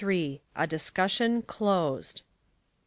[0.55, 2.23] A DISCUSSION CLOSED.